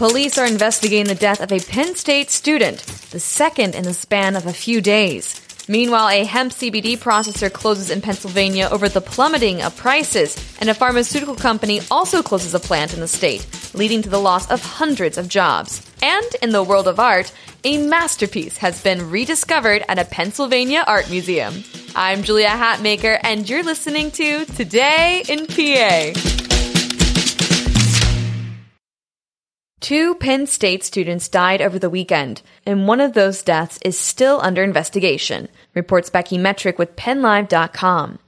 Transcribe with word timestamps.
Police 0.00 0.38
are 0.38 0.46
investigating 0.46 1.08
the 1.08 1.14
death 1.14 1.42
of 1.42 1.52
a 1.52 1.60
Penn 1.60 1.94
State 1.94 2.30
student, 2.30 2.78
the 3.10 3.20
second 3.20 3.74
in 3.74 3.84
the 3.84 3.92
span 3.92 4.34
of 4.34 4.46
a 4.46 4.52
few 4.54 4.80
days. 4.80 5.42
Meanwhile, 5.68 6.08
a 6.08 6.24
hemp 6.24 6.52
CBD 6.52 6.96
processor 6.96 7.52
closes 7.52 7.90
in 7.90 8.00
Pennsylvania 8.00 8.66
over 8.72 8.88
the 8.88 9.02
plummeting 9.02 9.60
of 9.60 9.76
prices, 9.76 10.38
and 10.58 10.70
a 10.70 10.74
pharmaceutical 10.74 11.34
company 11.34 11.82
also 11.90 12.22
closes 12.22 12.54
a 12.54 12.58
plant 12.58 12.94
in 12.94 13.00
the 13.00 13.06
state, 13.06 13.46
leading 13.74 14.00
to 14.00 14.08
the 14.08 14.18
loss 14.18 14.50
of 14.50 14.64
hundreds 14.64 15.18
of 15.18 15.28
jobs. 15.28 15.86
And 16.00 16.26
in 16.40 16.48
the 16.48 16.64
world 16.64 16.88
of 16.88 16.98
art, 16.98 17.30
a 17.64 17.76
masterpiece 17.76 18.56
has 18.56 18.82
been 18.82 19.10
rediscovered 19.10 19.84
at 19.86 19.98
a 19.98 20.06
Pennsylvania 20.06 20.82
art 20.86 21.10
museum. 21.10 21.62
I'm 21.94 22.22
Julia 22.22 22.48
Hatmaker, 22.48 23.20
and 23.22 23.46
you're 23.46 23.64
listening 23.64 24.12
to 24.12 24.46
Today 24.46 25.24
in 25.28 25.46
PA. 25.46 26.39
Two 29.80 30.14
Penn 30.16 30.46
State 30.46 30.84
students 30.84 31.26
died 31.26 31.62
over 31.62 31.78
the 31.78 31.88
weekend, 31.88 32.42
and 32.66 32.86
one 32.86 33.00
of 33.00 33.14
those 33.14 33.42
deaths 33.42 33.78
is 33.82 33.98
still 33.98 34.38
under 34.42 34.62
investigation, 34.62 35.48
reports 35.74 36.10
Becky 36.10 36.36
Metrick 36.36 36.76
with 36.76 36.96
PennLive.com. 36.96 38.18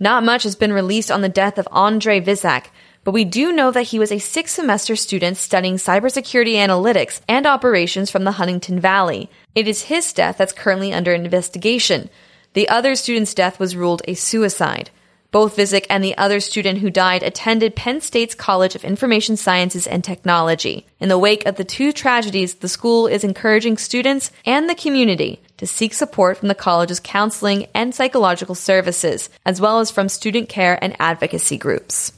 Not 0.00 0.24
much 0.24 0.44
has 0.44 0.56
been 0.56 0.72
released 0.72 1.10
on 1.10 1.20
the 1.20 1.28
death 1.28 1.58
of 1.58 1.68
Andre 1.70 2.18
Vizak, 2.18 2.68
but 3.04 3.12
we 3.12 3.26
do 3.26 3.52
know 3.52 3.70
that 3.70 3.88
he 3.88 3.98
was 3.98 4.10
a 4.10 4.18
six 4.18 4.52
semester 4.52 4.96
student 4.96 5.36
studying 5.36 5.76
cybersecurity 5.76 6.54
analytics 6.54 7.20
and 7.28 7.46
operations 7.46 8.10
from 8.10 8.24
the 8.24 8.32
Huntingdon 8.32 8.80
Valley. 8.80 9.30
It 9.54 9.68
is 9.68 9.82
his 9.82 10.14
death 10.14 10.38
that's 10.38 10.52
currently 10.54 10.94
under 10.94 11.12
investigation. 11.12 12.08
The 12.54 12.70
other 12.70 12.94
student's 12.94 13.34
death 13.34 13.60
was 13.60 13.76
ruled 13.76 14.00
a 14.08 14.14
suicide. 14.14 14.90
Both 15.36 15.58
Vizak 15.58 15.84
and 15.90 16.02
the 16.02 16.16
other 16.16 16.40
student 16.40 16.78
who 16.78 16.88
died 16.88 17.22
attended 17.22 17.76
Penn 17.76 18.00
State's 18.00 18.34
College 18.34 18.74
of 18.74 18.86
Information 18.86 19.36
Sciences 19.36 19.86
and 19.86 20.02
Technology. 20.02 20.86
In 20.98 21.10
the 21.10 21.18
wake 21.18 21.44
of 21.44 21.56
the 21.56 21.62
two 21.62 21.92
tragedies, 21.92 22.54
the 22.54 22.70
school 22.70 23.06
is 23.06 23.22
encouraging 23.22 23.76
students 23.76 24.30
and 24.46 24.66
the 24.66 24.74
community 24.74 25.42
to 25.58 25.66
seek 25.66 25.92
support 25.92 26.38
from 26.38 26.48
the 26.48 26.54
college's 26.54 27.00
counseling 27.00 27.66
and 27.74 27.94
psychological 27.94 28.54
services, 28.54 29.28
as 29.44 29.60
well 29.60 29.78
as 29.78 29.90
from 29.90 30.08
student 30.08 30.48
care 30.48 30.82
and 30.82 30.96
advocacy 30.98 31.58
groups. 31.58 32.12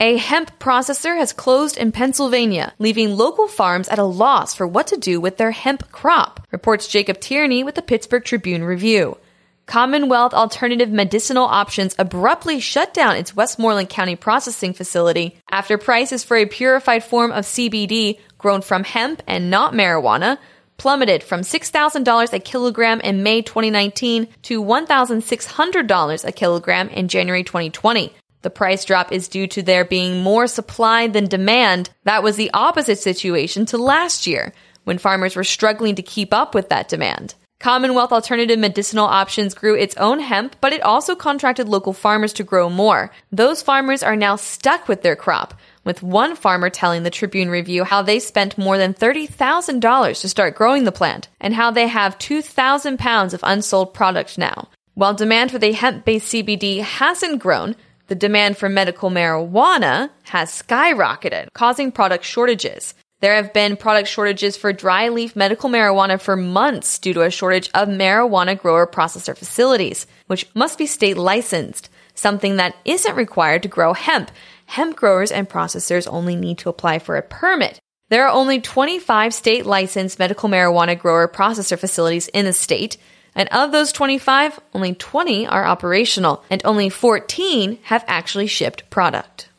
A 0.00 0.16
hemp 0.16 0.58
processor 0.58 1.16
has 1.16 1.32
closed 1.32 1.76
in 1.76 1.92
Pennsylvania, 1.92 2.72
leaving 2.80 3.16
local 3.16 3.46
farms 3.46 3.86
at 3.86 4.00
a 4.00 4.02
loss 4.02 4.52
for 4.52 4.66
what 4.66 4.88
to 4.88 4.96
do 4.96 5.20
with 5.20 5.36
their 5.36 5.52
hemp 5.52 5.92
crop, 5.92 6.44
reports 6.50 6.88
Jacob 6.88 7.20
Tierney 7.20 7.62
with 7.62 7.76
the 7.76 7.82
Pittsburgh 7.82 8.24
Tribune 8.24 8.64
Review. 8.64 9.16
Commonwealth 9.66 10.34
Alternative 10.34 10.90
Medicinal 10.90 11.44
Options 11.44 11.94
abruptly 11.98 12.58
shut 12.58 12.92
down 12.92 13.16
its 13.16 13.36
Westmoreland 13.36 13.88
County 13.88 14.16
processing 14.16 14.72
facility 14.72 15.38
after 15.50 15.78
prices 15.78 16.24
for 16.24 16.36
a 16.36 16.46
purified 16.46 17.04
form 17.04 17.30
of 17.30 17.44
CBD 17.44 18.18
grown 18.38 18.62
from 18.62 18.84
hemp 18.84 19.22
and 19.26 19.50
not 19.50 19.72
marijuana 19.72 20.38
plummeted 20.76 21.22
from 21.22 21.42
$6,000 21.42 22.32
a 22.32 22.38
kilogram 22.38 23.00
in 23.02 23.22
May 23.22 23.42
2019 23.42 24.28
to 24.44 24.64
$1,600 24.64 26.24
a 26.24 26.32
kilogram 26.32 26.88
in 26.88 27.08
January 27.08 27.44
2020. 27.44 28.14
The 28.42 28.50
price 28.50 28.86
drop 28.86 29.12
is 29.12 29.28
due 29.28 29.46
to 29.48 29.62
there 29.62 29.84
being 29.84 30.22
more 30.22 30.46
supply 30.46 31.06
than 31.06 31.26
demand. 31.26 31.90
That 32.04 32.22
was 32.22 32.36
the 32.36 32.50
opposite 32.54 32.98
situation 32.98 33.66
to 33.66 33.76
last 33.76 34.26
year, 34.26 34.54
when 34.84 34.96
farmers 34.96 35.36
were 35.36 35.44
struggling 35.44 35.96
to 35.96 36.02
keep 36.02 36.32
up 36.32 36.54
with 36.54 36.70
that 36.70 36.88
demand. 36.88 37.34
Commonwealth 37.60 38.10
Alternative 38.10 38.58
Medicinal 38.58 39.04
Options 39.04 39.52
grew 39.52 39.76
its 39.76 39.94
own 39.98 40.18
hemp, 40.18 40.56
but 40.62 40.72
it 40.72 40.80
also 40.80 41.14
contracted 41.14 41.68
local 41.68 41.92
farmers 41.92 42.32
to 42.32 42.42
grow 42.42 42.70
more. 42.70 43.10
Those 43.30 43.60
farmers 43.60 44.02
are 44.02 44.16
now 44.16 44.36
stuck 44.36 44.88
with 44.88 45.02
their 45.02 45.14
crop, 45.14 45.52
with 45.84 46.02
one 46.02 46.36
farmer 46.36 46.70
telling 46.70 47.02
the 47.02 47.10
Tribune 47.10 47.50
Review 47.50 47.84
how 47.84 48.00
they 48.00 48.18
spent 48.18 48.56
more 48.56 48.78
than 48.78 48.94
$30,000 48.94 50.20
to 50.22 50.28
start 50.30 50.54
growing 50.54 50.84
the 50.84 50.90
plant 50.90 51.28
and 51.38 51.52
how 51.52 51.70
they 51.70 51.86
have 51.88 52.18
2,000 52.18 52.98
pounds 52.98 53.34
of 53.34 53.40
unsold 53.42 53.92
product 53.92 54.38
now. 54.38 54.68
While 54.94 55.12
demand 55.12 55.50
for 55.50 55.58
the 55.58 55.72
hemp 55.72 56.06
based 56.06 56.32
CBD 56.32 56.80
hasn't 56.80 57.42
grown, 57.42 57.76
the 58.06 58.14
demand 58.14 58.56
for 58.56 58.70
medical 58.70 59.10
marijuana 59.10 60.08
has 60.22 60.62
skyrocketed, 60.62 61.48
causing 61.52 61.92
product 61.92 62.24
shortages. 62.24 62.94
There 63.20 63.34
have 63.34 63.52
been 63.52 63.76
product 63.76 64.08
shortages 64.08 64.56
for 64.56 64.72
dry 64.72 65.10
leaf 65.10 65.36
medical 65.36 65.68
marijuana 65.68 66.18
for 66.18 66.36
months 66.36 66.98
due 66.98 67.12
to 67.12 67.22
a 67.22 67.30
shortage 67.30 67.68
of 67.74 67.88
marijuana 67.88 68.58
grower 68.58 68.86
processor 68.86 69.36
facilities, 69.36 70.06
which 70.26 70.46
must 70.54 70.78
be 70.78 70.86
state 70.86 71.18
licensed, 71.18 71.90
something 72.14 72.56
that 72.56 72.76
isn't 72.86 73.16
required 73.16 73.62
to 73.62 73.68
grow 73.68 73.92
hemp. 73.92 74.30
Hemp 74.64 74.96
growers 74.96 75.30
and 75.30 75.48
processors 75.48 76.08
only 76.10 76.34
need 76.34 76.56
to 76.58 76.70
apply 76.70 76.98
for 76.98 77.16
a 77.16 77.22
permit. 77.22 77.78
There 78.08 78.26
are 78.26 78.32
only 78.32 78.58
25 78.58 79.34
state 79.34 79.66
licensed 79.66 80.18
medical 80.18 80.48
marijuana 80.48 80.98
grower 80.98 81.28
processor 81.28 81.78
facilities 81.78 82.28
in 82.28 82.46
the 82.46 82.54
state, 82.54 82.96
and 83.34 83.50
of 83.50 83.70
those 83.70 83.92
25, 83.92 84.58
only 84.72 84.94
20 84.94 85.46
are 85.46 85.66
operational, 85.66 86.42
and 86.48 86.62
only 86.64 86.88
14 86.88 87.78
have 87.82 88.04
actually 88.08 88.46
shipped 88.46 88.88
product. 88.88 89.49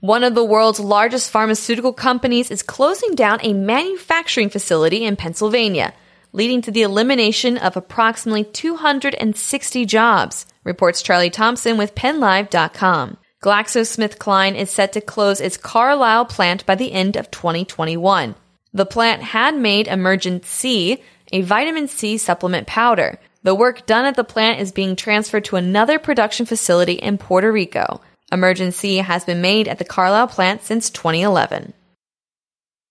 One 0.00 0.22
of 0.22 0.36
the 0.36 0.44
world's 0.44 0.78
largest 0.78 1.28
pharmaceutical 1.28 1.92
companies 1.92 2.52
is 2.52 2.62
closing 2.62 3.16
down 3.16 3.40
a 3.42 3.52
manufacturing 3.52 4.48
facility 4.48 5.04
in 5.04 5.16
Pennsylvania, 5.16 5.92
leading 6.32 6.62
to 6.62 6.70
the 6.70 6.82
elimination 6.82 7.58
of 7.58 7.76
approximately 7.76 8.44
260 8.44 9.86
jobs, 9.86 10.46
reports 10.62 11.02
Charlie 11.02 11.30
Thompson 11.30 11.76
with 11.76 11.96
PennLive.com. 11.96 13.16
GlaxoSmithKline 13.42 14.54
is 14.54 14.70
set 14.70 14.92
to 14.92 15.00
close 15.00 15.40
its 15.40 15.56
Carlisle 15.56 16.26
plant 16.26 16.64
by 16.64 16.76
the 16.76 16.92
end 16.92 17.16
of 17.16 17.32
2021. 17.32 18.36
The 18.72 18.86
plant 18.86 19.22
had 19.22 19.56
made 19.56 19.88
Emergen-C, 19.88 21.02
a 21.32 21.42
vitamin 21.42 21.88
C 21.88 22.18
supplement 22.18 22.68
powder. 22.68 23.18
The 23.42 23.54
work 23.54 23.84
done 23.84 24.04
at 24.04 24.14
the 24.14 24.22
plant 24.22 24.60
is 24.60 24.70
being 24.70 24.94
transferred 24.94 25.46
to 25.46 25.56
another 25.56 25.98
production 25.98 26.46
facility 26.46 26.94
in 26.94 27.18
Puerto 27.18 27.50
Rico. 27.50 28.00
Emergen-C 28.32 28.96
has 28.96 29.24
been 29.24 29.40
made 29.40 29.68
at 29.68 29.78
the 29.78 29.84
Carlisle 29.84 30.28
plant 30.28 30.62
since 30.62 30.90
2011. 30.90 31.72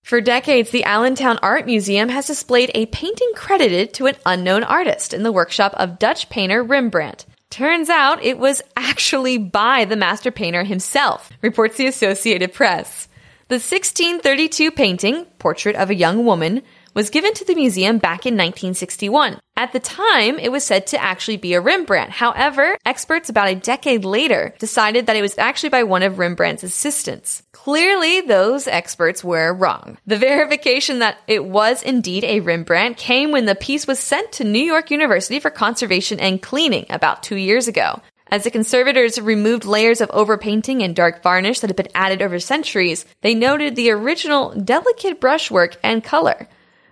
For 0.03 0.21
decades, 0.21 0.69
the 0.69 0.85
Allentown 0.85 1.37
Art 1.41 1.65
Museum 1.65 2.09
has 2.09 2.27
displayed 2.27 2.71
a 2.73 2.85
painting 2.85 3.31
credited 3.35 3.93
to 3.95 4.05
an 4.05 4.15
unknown 4.25 4.63
artist 4.63 5.13
in 5.13 5.23
the 5.23 5.33
workshop 5.33 5.73
of 5.75 5.99
Dutch 5.99 6.29
painter 6.29 6.63
Rembrandt. 6.63 7.25
Turns 7.49 7.89
out 7.89 8.23
it 8.23 8.37
was 8.37 8.61
actually 8.75 9.37
by 9.37 9.85
the 9.85 9.95
master 9.95 10.31
painter 10.31 10.63
himself, 10.63 11.29
reports 11.41 11.77
the 11.77 11.87
Associated 11.87 12.53
Press. 12.53 13.06
The 13.49 13.55
1632 13.55 14.71
painting, 14.71 15.23
Portrait 15.39 15.77
of 15.77 15.89
a 15.89 15.95
Young 15.95 16.25
Woman, 16.25 16.63
was 16.93 17.09
given 17.09 17.33
to 17.33 17.45
the 17.45 17.55
museum 17.55 17.97
back 17.97 18.25
in 18.25 18.33
1961. 18.33 19.39
At 19.55 19.71
the 19.71 19.79
time, 19.79 20.37
it 20.37 20.51
was 20.51 20.65
said 20.65 20.85
to 20.87 21.01
actually 21.01 21.37
be 21.37 21.53
a 21.53 21.61
Rembrandt. 21.61 22.11
However, 22.11 22.77
experts 22.85 23.29
about 23.29 23.47
a 23.47 23.55
decade 23.55 24.03
later 24.03 24.53
decided 24.59 25.05
that 25.05 25.15
it 25.15 25.21
was 25.21 25.37
actually 25.37 25.69
by 25.69 25.83
one 25.83 26.03
of 26.03 26.19
Rembrandt's 26.19 26.63
assistants. 26.63 27.41
Clearly, 27.53 28.19
those 28.19 28.67
experts 28.67 29.23
were 29.23 29.53
wrong. 29.53 29.97
The 30.05 30.17
verification 30.17 30.99
that 30.99 31.17
it 31.25 31.45
was 31.45 31.81
indeed 31.83 32.25
a 32.25 32.41
Rembrandt 32.41 32.97
came 32.97 33.31
when 33.31 33.45
the 33.45 33.55
piece 33.55 33.87
was 33.87 33.97
sent 33.97 34.33
to 34.33 34.43
New 34.43 34.59
York 34.59 34.91
University 34.91 35.39
for 35.39 35.51
conservation 35.51 36.19
and 36.19 36.41
cleaning 36.41 36.85
about 36.89 37.23
two 37.23 37.37
years 37.37 37.69
ago. 37.69 38.01
As 38.29 38.43
the 38.43 38.51
conservators 38.51 39.19
removed 39.19 39.63
layers 39.63 40.01
of 40.01 40.11
overpainting 40.11 40.83
and 40.83 40.95
dark 40.95 41.23
varnish 41.23 41.61
that 41.61 41.69
had 41.69 41.77
been 41.77 41.87
added 41.95 42.21
over 42.21 42.39
centuries, 42.39 43.05
they 43.21 43.33
noted 43.33 43.75
the 43.75 43.89
original 43.91 44.53
delicate 44.53 45.21
brushwork 45.21 45.77
and 45.81 46.03
color. 46.03 46.47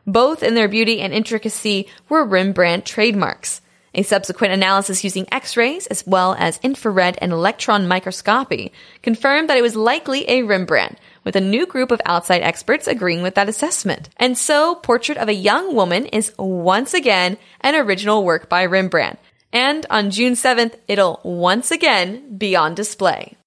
Both 0.07 0.43
in 0.43 0.55
their 0.55 0.69
beauty 0.69 1.01
and 1.01 1.13
intricacy 1.13 1.87
were 2.07 2.23
Rembrandt 2.23 2.85
trademarks. 2.85 3.61
A 3.93 4.03
subsequent 4.03 4.53
analysis 4.53 5.05
using 5.05 5.25
X-rays 5.31 5.87
as 5.87 6.05
well 6.05 6.35
as 6.37 6.59
infrared 6.61 7.17
and 7.21 7.31
electron 7.31 7.87
microscopy 7.87 8.73
confirmed 9.01 9.49
that 9.49 9.57
it 9.57 9.61
was 9.61 9.75
likely 9.75 10.29
a 10.29 10.43
Rembrandt, 10.43 10.99
with 11.23 11.35
a 11.35 11.41
new 11.41 11.65
group 11.65 11.91
of 11.91 12.01
outside 12.05 12.41
experts 12.41 12.87
agreeing 12.87 13.23
with 13.23 13.35
that 13.35 13.49
assessment. 13.49 14.09
And 14.17 14.37
so, 14.37 14.75
Portrait 14.75 15.17
of 15.17 15.29
a 15.29 15.33
Young 15.33 15.73
Woman 15.75 16.05
is 16.07 16.33
once 16.37 16.93
again 16.93 17.37
an 17.61 17.75
original 17.75 18.23
work 18.23 18.49
by 18.49 18.65
Rembrandt. 18.65 19.17
And 19.55 19.85
on 19.89 20.11
June 20.11 20.33
7th, 20.33 20.75
it'll 20.85 21.21
once 21.23 21.71
again 21.71 22.37
be 22.37 22.57
on 22.57 22.75
display. 22.75 23.37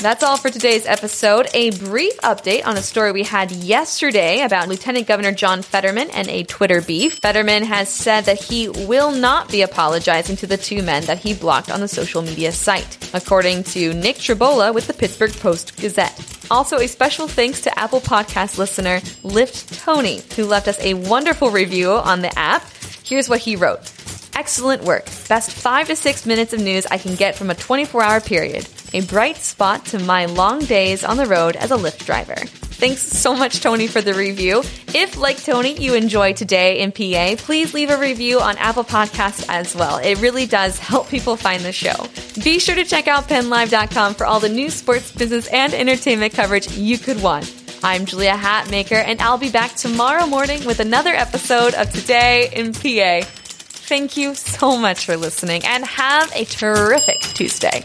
That's 0.00 0.22
all 0.22 0.38
for 0.38 0.48
today's 0.48 0.86
episode. 0.86 1.48
A 1.52 1.70
brief 1.70 2.18
update 2.22 2.66
on 2.66 2.78
a 2.78 2.82
story 2.82 3.12
we 3.12 3.22
had 3.22 3.52
yesterday 3.52 4.40
about 4.40 4.68
Lieutenant 4.68 5.06
Governor 5.06 5.32
John 5.32 5.60
Fetterman 5.60 6.08
and 6.10 6.28
a 6.28 6.42
Twitter 6.44 6.80
beef. 6.80 7.18
Fetterman 7.18 7.64
has 7.64 7.90
said 7.90 8.24
that 8.24 8.42
he 8.42 8.68
will 8.68 9.12
not 9.12 9.50
be 9.50 9.60
apologizing 9.60 10.36
to 10.36 10.46
the 10.46 10.56
two 10.56 10.82
men 10.82 11.04
that 11.04 11.18
he 11.18 11.34
blocked 11.34 11.70
on 11.70 11.80
the 11.80 11.88
social 11.88 12.22
media 12.22 12.50
site, 12.50 13.14
according 13.14 13.62
to 13.64 13.92
Nick 13.92 14.16
Trombola 14.16 14.72
with 14.72 14.86
the 14.86 14.94
Pittsburgh 14.94 15.32
Post 15.34 15.76
Gazette. 15.76 16.18
Also, 16.50 16.78
a 16.78 16.88
special 16.88 17.28
thanks 17.28 17.60
to 17.60 17.78
Apple 17.78 18.00
Podcast 18.00 18.56
listener 18.56 19.00
Lyft 19.22 19.82
Tony, 19.84 20.22
who 20.34 20.46
left 20.46 20.66
us 20.66 20.80
a 20.80 20.94
wonderful 20.94 21.50
review 21.50 21.90
on 21.90 22.22
the 22.22 22.38
app. 22.38 22.64
Here's 23.04 23.28
what 23.28 23.40
he 23.40 23.56
wrote. 23.56 23.92
Excellent 24.36 24.82
work. 24.82 25.04
Best 25.28 25.52
five 25.52 25.86
to 25.86 25.96
six 25.96 26.26
minutes 26.26 26.52
of 26.52 26.60
news 26.60 26.86
I 26.86 26.98
can 26.98 27.14
get 27.14 27.36
from 27.36 27.50
a 27.50 27.54
24 27.54 28.02
hour 28.02 28.20
period. 28.20 28.66
A 28.92 29.00
bright 29.02 29.36
spot 29.36 29.86
to 29.86 29.98
my 29.98 30.26
long 30.26 30.60
days 30.60 31.04
on 31.04 31.16
the 31.16 31.26
road 31.26 31.56
as 31.56 31.70
a 31.70 31.76
Lyft 31.76 32.04
driver. 32.04 32.34
Thanks 32.34 33.02
so 33.02 33.34
much, 33.34 33.60
Tony, 33.60 33.86
for 33.86 34.02
the 34.02 34.14
review. 34.14 34.60
If, 34.88 35.16
like 35.16 35.42
Tony, 35.42 35.80
you 35.80 35.94
enjoy 35.94 36.32
today 36.32 36.80
in 36.80 36.90
PA, 36.90 37.36
please 37.42 37.72
leave 37.72 37.90
a 37.90 37.98
review 37.98 38.40
on 38.40 38.58
Apple 38.58 38.82
Podcasts 38.82 39.46
as 39.48 39.74
well. 39.76 39.98
It 39.98 40.20
really 40.20 40.46
does 40.46 40.78
help 40.78 41.08
people 41.08 41.36
find 41.36 41.62
the 41.62 41.72
show. 41.72 41.94
Be 42.42 42.58
sure 42.58 42.74
to 42.74 42.84
check 42.84 43.06
out 43.06 43.28
PennLive.com 43.28 44.14
for 44.14 44.26
all 44.26 44.40
the 44.40 44.48
news, 44.48 44.74
sports, 44.74 45.12
business, 45.12 45.46
and 45.46 45.72
entertainment 45.72 46.34
coverage 46.34 46.70
you 46.72 46.98
could 46.98 47.22
want. 47.22 47.52
I'm 47.84 48.06
Julia 48.06 48.32
Hatmaker, 48.32 49.02
and 49.04 49.20
I'll 49.20 49.38
be 49.38 49.50
back 49.50 49.76
tomorrow 49.76 50.26
morning 50.26 50.64
with 50.64 50.80
another 50.80 51.14
episode 51.14 51.74
of 51.74 51.92
Today 51.92 52.50
in 52.52 52.72
PA. 52.72 53.28
Thank 53.86 54.16
you 54.16 54.34
so 54.34 54.78
much 54.78 55.04
for 55.04 55.14
listening 55.14 55.62
and 55.66 55.84
have 55.84 56.32
a 56.34 56.46
terrific 56.46 57.20
Tuesday. 57.20 57.84